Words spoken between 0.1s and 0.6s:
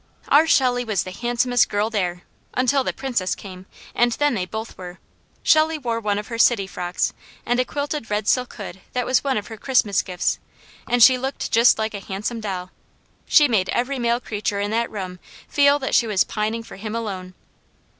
Our